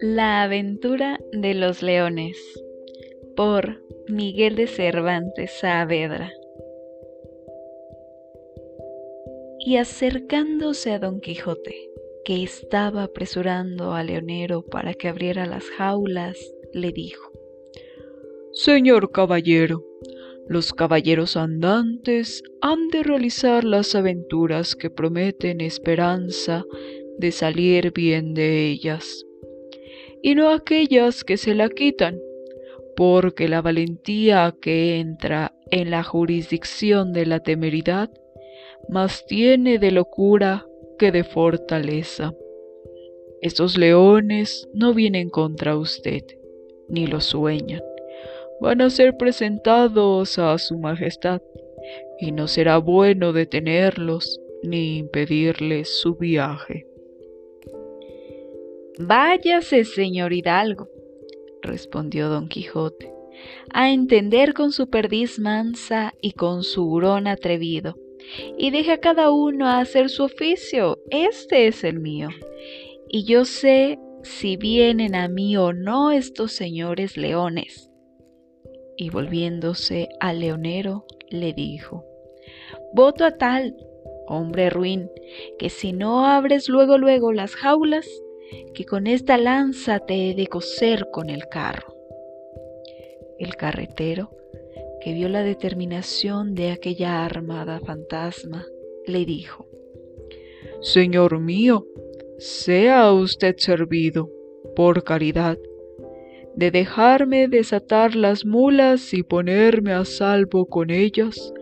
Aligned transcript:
La 0.00 0.42
aventura 0.42 1.18
de 1.32 1.54
los 1.54 1.82
leones 1.82 2.36
por 3.36 3.82
Miguel 4.08 4.56
de 4.56 4.66
Cervantes 4.66 5.58
Saavedra. 5.60 6.32
Y 9.58 9.76
acercándose 9.76 10.92
a 10.92 10.98
Don 10.98 11.20
Quijote, 11.20 11.90
que 12.24 12.42
estaba 12.42 13.04
apresurando 13.04 13.92
al 13.92 14.06
leonero 14.06 14.62
para 14.62 14.94
que 14.94 15.08
abriera 15.08 15.46
las 15.46 15.64
jaulas, 15.70 16.38
le 16.72 16.92
dijo 16.92 17.30
Señor 18.52 19.12
caballero, 19.12 19.84
los 20.48 20.72
caballeros 20.72 21.36
andantes 21.36 22.42
han 22.60 22.88
de 22.88 23.02
realizar 23.02 23.64
las 23.64 23.94
aventuras 23.94 24.76
que 24.76 24.90
prometen 24.90 25.60
esperanza 25.60 26.64
de 27.18 27.32
salir 27.32 27.92
bien 27.92 28.34
de 28.34 28.68
ellas 28.68 29.26
y 30.22 30.34
no 30.34 30.50
aquellas 30.50 31.22
que 31.22 31.36
se 31.36 31.54
la 31.54 31.68
quitan, 31.68 32.18
porque 32.96 33.48
la 33.48 33.62
valentía 33.62 34.52
que 34.60 34.98
entra 34.98 35.54
en 35.70 35.90
la 35.92 36.02
jurisdicción 36.02 37.12
de 37.12 37.26
la 37.26 37.40
temeridad 37.40 38.10
más 38.88 39.24
tiene 39.26 39.78
de 39.78 39.92
locura 39.92 40.66
que 40.98 41.12
de 41.12 41.22
fortaleza. 41.22 42.34
Estos 43.40 43.78
leones 43.78 44.68
no 44.72 44.94
vienen 44.94 45.28
contra 45.30 45.76
usted, 45.76 46.22
ni 46.88 47.06
lo 47.06 47.20
sueñan. 47.20 47.82
Van 48.60 48.80
a 48.80 48.90
ser 48.90 49.16
presentados 49.16 50.38
a 50.38 50.56
su 50.58 50.78
majestad, 50.78 51.42
y 52.18 52.32
no 52.32 52.48
será 52.48 52.78
bueno 52.78 53.32
detenerlos 53.32 54.40
ni 54.62 54.98
impedirles 54.98 56.00
su 56.00 56.16
viaje. 56.16 56.86
Váyase, 58.98 59.84
señor 59.84 60.32
Hidalgo, 60.32 60.88
respondió 61.60 62.28
don 62.30 62.48
Quijote, 62.48 63.12
a 63.72 63.90
entender 63.90 64.54
con 64.54 64.72
su 64.72 64.88
perdiz 64.88 65.38
mansa 65.38 66.14
y 66.22 66.32
con 66.32 66.62
su 66.62 66.90
hurón 66.90 67.26
atrevido, 67.26 67.96
y 68.56 68.70
deje 68.70 68.92
a 68.92 69.00
cada 69.00 69.30
uno 69.30 69.66
a 69.66 69.80
hacer 69.80 70.08
su 70.08 70.24
oficio, 70.24 70.98
este 71.10 71.66
es 71.66 71.84
el 71.84 72.00
mío, 72.00 72.30
y 73.08 73.24
yo 73.24 73.44
sé 73.44 73.98
si 74.22 74.56
vienen 74.56 75.14
a 75.14 75.28
mí 75.28 75.56
o 75.58 75.74
no 75.74 76.10
estos 76.10 76.52
señores 76.52 77.18
leones. 77.18 77.90
Y 78.96 79.10
volviéndose 79.10 80.08
al 80.20 80.40
leonero, 80.40 81.04
le 81.28 81.52
dijo, 81.52 82.04
Voto 82.92 83.24
a 83.24 83.36
tal, 83.36 83.76
hombre 84.26 84.70
ruin, 84.70 85.10
que 85.58 85.70
si 85.70 85.92
no 85.92 86.26
abres 86.26 86.68
luego 86.68 86.98
luego 86.98 87.32
las 87.32 87.54
jaulas, 87.54 88.06
que 88.74 88.84
con 88.84 89.06
esta 89.06 89.38
lanza 89.38 89.98
te 90.00 90.30
he 90.30 90.34
de 90.34 90.46
coser 90.46 91.08
con 91.12 91.30
el 91.30 91.48
carro. 91.48 91.94
El 93.38 93.56
carretero, 93.56 94.30
que 95.00 95.12
vio 95.12 95.28
la 95.28 95.42
determinación 95.42 96.54
de 96.54 96.70
aquella 96.70 97.24
armada 97.24 97.80
fantasma, 97.80 98.66
le 99.06 99.24
dijo, 99.24 99.66
Señor 100.80 101.38
mío, 101.40 101.86
sea 102.38 103.12
usted 103.12 103.56
servido, 103.58 104.30
por 104.74 105.04
caridad, 105.04 105.58
de 106.56 106.70
dejarme 106.70 107.48
desatar 107.48 108.16
las 108.16 108.44
mulas 108.44 109.14
y 109.14 109.22
ponerme 109.22 109.92
a 109.92 110.04
salvo 110.04 110.66
con 110.66 110.90
ellas 110.90 111.52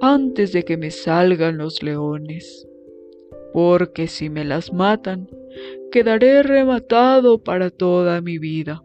antes 0.00 0.52
de 0.52 0.64
que 0.64 0.76
me 0.76 0.90
salgan 0.90 1.58
los 1.58 1.82
leones, 1.82 2.66
porque 3.52 4.08
si 4.08 4.30
me 4.30 4.44
las 4.44 4.72
matan, 4.72 5.28
quedaré 5.92 6.42
rematado 6.42 7.42
para 7.42 7.70
toda 7.70 8.20
mi 8.20 8.38
vida, 8.38 8.82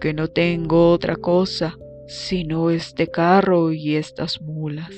que 0.00 0.14
no 0.14 0.28
tengo 0.28 0.90
otra 0.92 1.16
cosa 1.16 1.76
sino 2.06 2.70
este 2.70 3.08
carro 3.08 3.72
y 3.72 3.96
estas 3.96 4.40
mulas. 4.40 4.94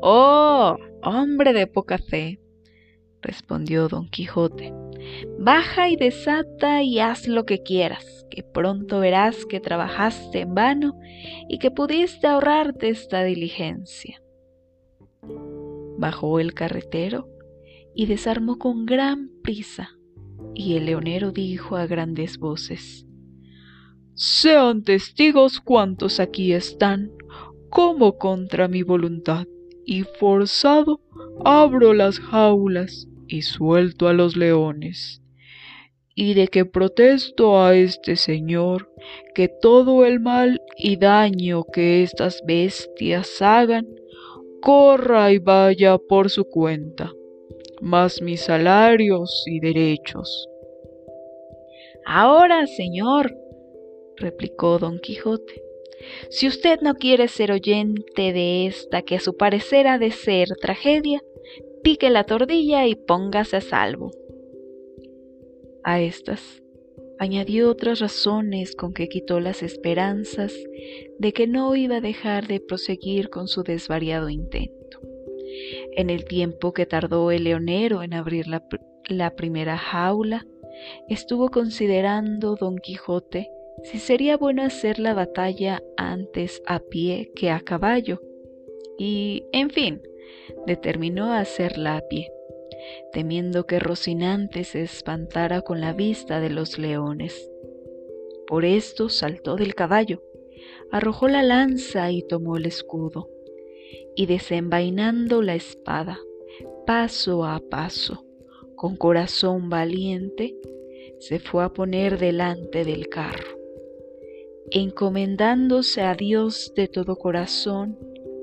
Oh, 0.00 0.76
hombre 1.02 1.52
de 1.52 1.66
poca 1.66 1.98
fe, 1.98 2.40
respondió 3.22 3.88
don 3.88 4.08
Quijote, 4.08 4.72
baja 5.38 5.88
y 5.88 5.96
desata 5.96 6.82
y 6.82 6.98
haz 6.98 7.28
lo 7.28 7.46
que 7.46 7.62
quieras, 7.62 8.26
que 8.30 8.42
pronto 8.42 9.00
verás 9.00 9.46
que 9.46 9.60
trabajaste 9.60 10.40
en 10.40 10.54
vano 10.54 10.98
y 11.48 11.58
que 11.58 11.70
pudiste 11.70 12.26
ahorrarte 12.26 12.88
esta 12.88 13.22
diligencia. 13.24 14.20
Bajó 15.98 16.40
el 16.40 16.52
carretero 16.52 17.28
y 17.94 18.06
desarmó 18.06 18.58
con 18.58 18.86
gran 18.86 19.30
prisa. 19.42 19.90
Y 20.54 20.74
el 20.76 20.86
leonero 20.86 21.30
dijo 21.30 21.76
a 21.76 21.86
grandes 21.86 22.38
voces, 22.38 23.06
Sean 24.14 24.82
testigos 24.82 25.60
cuantos 25.60 26.20
aquí 26.20 26.52
están, 26.52 27.12
como 27.70 28.18
contra 28.18 28.68
mi 28.68 28.82
voluntad, 28.82 29.46
y 29.86 30.02
forzado 30.02 31.00
abro 31.44 31.94
las 31.94 32.18
jaulas 32.18 33.08
y 33.26 33.42
suelto 33.42 34.08
a 34.08 34.12
los 34.12 34.36
leones. 34.36 35.22
Y 36.14 36.34
de 36.34 36.48
que 36.48 36.64
protesto 36.64 37.62
a 37.62 37.74
este 37.74 38.16
señor 38.16 38.92
que 39.34 39.48
todo 39.48 40.04
el 40.04 40.20
mal 40.20 40.60
y 40.76 40.96
daño 40.96 41.64
que 41.64 42.02
estas 42.02 42.42
bestias 42.46 43.40
hagan, 43.40 43.86
corra 44.60 45.32
y 45.32 45.38
vaya 45.38 45.96
por 45.98 46.28
su 46.28 46.44
cuenta 46.44 47.10
más 47.82 48.22
mis 48.22 48.42
salarios 48.42 49.42
y 49.46 49.58
derechos. 49.58 50.48
Ahora, 52.06 52.66
señor, 52.66 53.36
replicó 54.16 54.78
don 54.78 55.00
Quijote, 55.00 55.60
si 56.30 56.46
usted 56.46 56.80
no 56.80 56.94
quiere 56.94 57.26
ser 57.26 57.50
oyente 57.50 58.32
de 58.32 58.66
esta 58.66 59.02
que 59.02 59.16
a 59.16 59.20
su 59.20 59.36
parecer 59.36 59.88
ha 59.88 59.98
de 59.98 60.12
ser 60.12 60.48
tragedia, 60.60 61.20
pique 61.82 62.10
la 62.10 62.24
tordilla 62.24 62.86
y 62.86 62.94
póngase 62.94 63.56
a 63.56 63.60
salvo. 63.60 64.10
A 65.84 66.00
estas 66.00 66.62
añadió 67.18 67.70
otras 67.70 68.00
razones 68.00 68.74
con 68.74 68.92
que 68.92 69.08
quitó 69.08 69.40
las 69.40 69.62
esperanzas 69.62 70.52
de 71.18 71.32
que 71.32 71.46
no 71.46 71.74
iba 71.76 71.96
a 71.96 72.00
dejar 72.00 72.46
de 72.46 72.60
proseguir 72.60 73.30
con 73.30 73.48
su 73.48 73.62
desvariado 73.62 74.28
intento. 74.28 75.00
En 75.92 76.10
el 76.10 76.24
tiempo 76.24 76.72
que 76.72 76.86
tardó 76.86 77.30
el 77.30 77.44
leonero 77.44 78.02
en 78.02 78.14
abrir 78.14 78.46
la, 78.48 79.36
primera 79.36 79.76
jaula, 79.76 80.46
estuvo 81.08 81.50
considerando 81.50 82.56
don 82.56 82.78
Quijote 82.78 83.48
si 83.84 83.98
sería 83.98 84.36
bueno 84.36 84.62
hacer 84.62 84.98
la 84.98 85.14
batalla 85.14 85.82
antes 85.96 86.62
a 86.66 86.78
pie 86.78 87.30
que 87.34 87.50
a 87.50 87.60
caballo, 87.60 88.20
y, 88.98 89.44
en 89.52 89.70
fin, 89.70 90.00
determinó 90.66 91.32
hacerla 91.32 91.96
a 91.96 92.08
pie, 92.08 92.30
temiendo 93.12 93.66
que 93.66 93.78
Rocinante 93.78 94.64
se 94.64 94.82
espantara 94.82 95.62
con 95.62 95.80
la 95.80 95.92
vista 95.92 96.40
de 96.40 96.50
los 96.50 96.78
leones. 96.78 97.50
Por 98.46 98.64
esto 98.64 99.08
saltó 99.08 99.56
del 99.56 99.74
caballo, 99.74 100.22
arrojó 100.90 101.28
la 101.28 101.42
lanza 101.42 102.10
y 102.10 102.22
tomó 102.22 102.56
el 102.56 102.66
escudo 102.66 103.30
y 104.14 104.26
desenvainando 104.26 105.42
la 105.42 105.54
espada, 105.54 106.18
paso 106.86 107.44
a 107.44 107.60
paso, 107.60 108.26
con 108.74 108.96
corazón 108.96 109.70
valiente, 109.70 110.56
se 111.18 111.38
fue 111.38 111.64
a 111.64 111.68
poner 111.68 112.18
delante 112.18 112.84
del 112.84 113.08
carro, 113.08 113.58
encomendándose 114.70 116.02
a 116.02 116.14
Dios 116.14 116.72
de 116.74 116.88
todo 116.88 117.16
corazón 117.16 117.98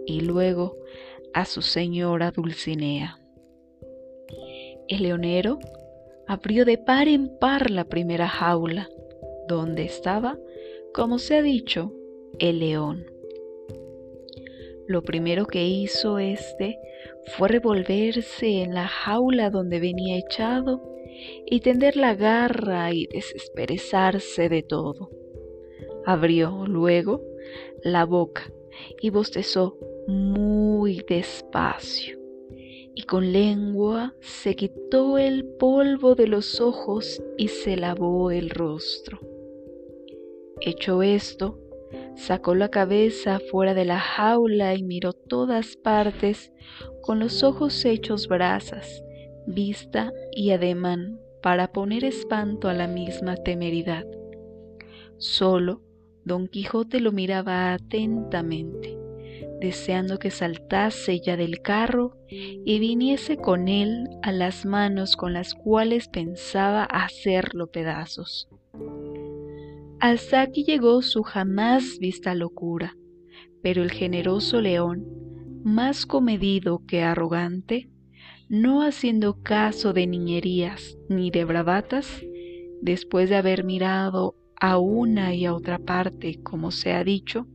y 0.05 0.21
luego 0.21 0.78
a 1.33 1.45
su 1.45 1.61
señora 1.61 2.31
Dulcinea. 2.31 3.19
El 4.87 5.03
leonero 5.03 5.59
abrió 6.27 6.65
de 6.65 6.77
par 6.77 7.07
en 7.07 7.37
par 7.39 7.69
la 7.69 7.85
primera 7.85 8.27
jaula, 8.27 8.89
donde 9.47 9.83
estaba, 9.85 10.37
como 10.93 11.19
se 11.19 11.37
ha 11.37 11.41
dicho, 11.41 11.93
el 12.39 12.59
león 12.59 13.05
lo 14.89 15.03
primero 15.03 15.45
que 15.45 15.67
hizo 15.67 16.17
éste 16.17 16.79
fue 17.37 17.47
revolverse 17.47 18.63
en 18.63 18.73
la 18.73 18.87
jaula 18.87 19.51
donde 19.51 19.79
venía 19.79 20.17
echado 20.17 20.81
y 21.45 21.59
tender 21.59 21.95
la 21.95 22.15
garra 22.15 22.91
y 22.91 23.05
desesperezarse 23.05 24.49
de 24.49 24.63
todo. 24.63 25.11
Abrió 26.07 26.65
luego 26.65 27.21
la 27.83 28.03
boca 28.05 28.51
y 28.99 29.11
bostezó 29.11 29.77
muy 30.07 30.68
despacio 31.07 32.19
y 32.95 33.03
con 33.03 33.31
lengua 33.31 34.13
se 34.21 34.55
quitó 34.55 35.17
el 35.17 35.45
polvo 35.45 36.15
de 36.15 36.27
los 36.27 36.59
ojos 36.59 37.21
y 37.37 37.47
se 37.47 37.77
lavó 37.77 38.31
el 38.31 38.49
rostro. 38.49 39.19
Hecho 40.61 41.03
esto, 41.03 41.59
Sacó 42.15 42.53
la 42.53 42.69
cabeza 42.69 43.39
fuera 43.39 43.73
de 43.73 43.85
la 43.85 43.99
jaula 43.99 44.75
y 44.75 44.83
miró 44.83 45.13
todas 45.13 45.77
partes 45.77 46.51
con 47.01 47.19
los 47.19 47.43
ojos 47.43 47.85
hechos 47.85 48.27
brasas, 48.27 49.03
vista 49.47 50.11
y 50.31 50.51
ademán 50.51 51.19
para 51.41 51.71
poner 51.71 52.03
espanto 52.03 52.67
a 52.67 52.73
la 52.73 52.87
misma 52.87 53.37
temeridad. 53.37 54.05
Solo 55.17 55.81
don 56.25 56.47
Quijote 56.47 56.99
lo 56.99 57.11
miraba 57.11 57.73
atentamente, 57.73 58.98
deseando 59.59 60.19
que 60.19 60.31
saltase 60.31 61.19
ya 61.19 61.37
del 61.37 61.61
carro 61.61 62.15
y 62.29 62.79
viniese 62.79 63.37
con 63.37 63.67
él 63.67 64.07
a 64.21 64.31
las 64.31 64.65
manos 64.65 65.15
con 65.15 65.33
las 65.33 65.53
cuales 65.53 66.07
pensaba 66.07 66.83
hacerlo 66.85 67.67
pedazos. 67.67 68.47
Hasta 69.99 70.41
aquí 70.41 70.63
llegó 70.63 71.01
su 71.01 71.23
jamás 71.23 71.97
vista 71.99 72.33
locura, 72.33 72.95
pero 73.61 73.83
el 73.83 73.91
generoso 73.91 74.61
león, 74.61 75.05
más 75.63 76.05
comedido 76.05 76.83
que 76.87 77.03
arrogante, 77.03 77.89
no 78.47 78.81
haciendo 78.81 79.43
caso 79.43 79.93
de 79.93 80.07
niñerías 80.07 80.97
ni 81.09 81.31
de 81.31 81.43
bravatas, 81.43 82.23
después 82.81 83.29
de 83.29 83.35
haber 83.35 83.65
mirado 83.65 84.35
a 84.59 84.77
una 84.77 85.33
y 85.35 85.45
a 85.45 85.53
otra 85.53 85.79
parte, 85.79 86.39
como 86.43 86.71
se 86.71 86.93
ha 86.93 87.03
dicho, 87.03 87.45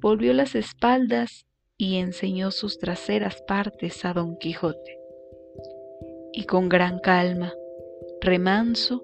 volvió 0.00 0.32
las 0.32 0.54
espaldas 0.54 1.46
y 1.76 1.96
enseñó 1.96 2.50
sus 2.50 2.78
traseras 2.78 3.42
partes 3.46 4.04
a 4.04 4.12
don 4.12 4.36
Quijote. 4.38 4.98
Y 6.32 6.44
con 6.44 6.68
gran 6.68 6.98
calma, 6.98 7.52
remanso, 8.20 9.02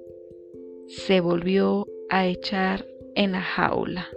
se 0.86 1.20
volvió 1.20 1.86
a 2.10 2.26
echar 2.26 2.86
en 3.14 3.32
la 3.32 3.40
jaula. 3.40 4.08